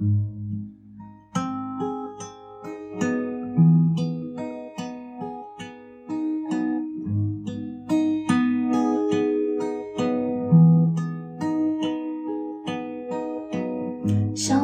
[0.00, 0.08] 想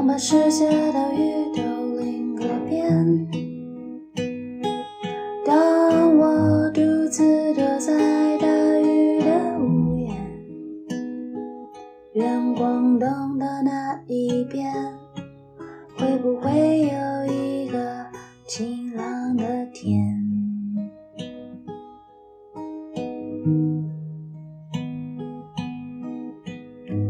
[0.06, 1.60] 把世界的雨都
[2.00, 3.45] 淋个遍。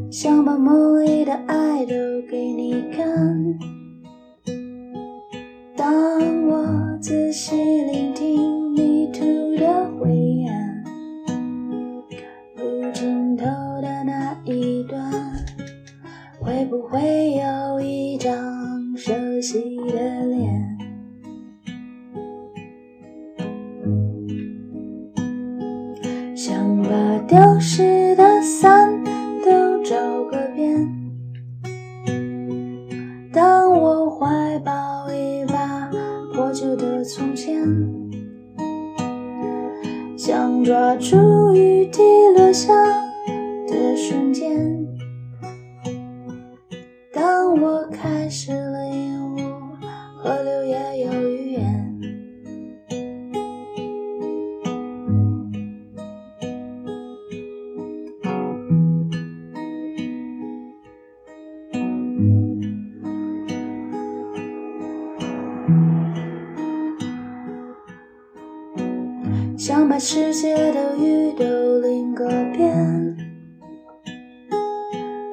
[0.09, 1.95] 想把梦里的爱都
[2.31, 3.05] 给你看。
[5.77, 9.21] 当我仔细聆听泥土
[9.57, 10.49] 的回音，
[12.57, 13.45] 路尽头
[13.83, 15.13] 的那一段，
[16.41, 18.33] 会不会有一张
[18.97, 20.79] 熟悉的脸？
[26.35, 28.96] 想把丢失的伞
[34.57, 35.91] 怀抱一把
[36.33, 37.63] 破旧的从前，
[40.17, 42.01] 想抓住雨滴
[42.35, 42.73] 落下
[43.69, 44.86] 的瞬间。
[69.57, 73.17] 想把世界的雨都淋个遍。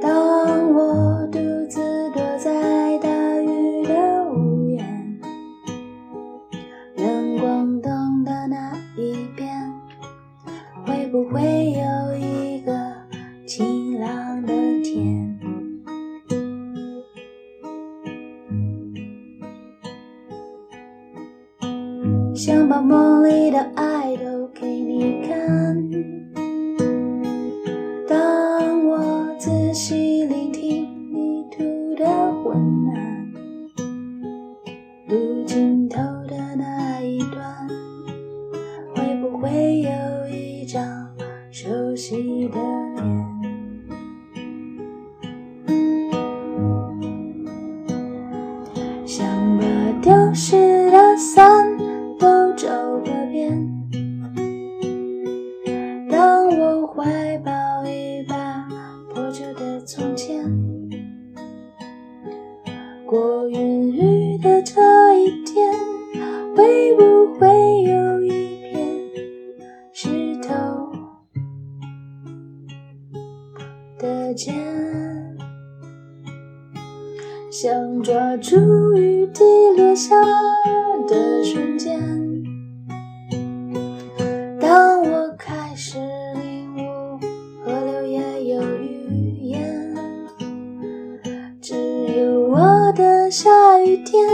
[0.02, 3.10] 当我独自躲在大
[3.42, 5.20] 雨的屋檐，
[6.96, 9.52] 远光灯的那一边，
[10.86, 12.72] 会不会有一个
[13.46, 13.83] 晴
[22.35, 24.43] 想把梦里的爱都
[74.34, 74.56] 的茧？
[77.52, 78.58] 想抓住
[78.96, 79.44] 雨滴
[79.78, 80.16] 落下
[81.08, 82.02] 的瞬间。
[84.60, 86.00] 当我开始
[86.42, 87.20] 领悟
[87.64, 89.96] 河流也有语言，
[91.62, 91.76] 只
[92.18, 94.28] 有我的下雨天，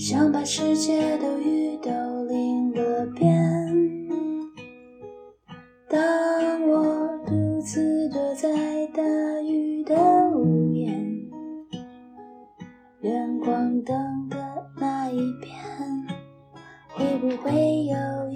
[0.00, 1.90] 想把世界的雨都
[2.24, 3.36] 淋个遍。
[5.90, 6.00] 当
[6.66, 8.48] 我独自躲在
[8.94, 9.02] 大
[9.42, 9.94] 雨的
[10.34, 10.90] 屋檐，
[13.02, 13.94] 远光灯
[14.30, 15.52] 的那一边，
[16.94, 18.29] 会不会有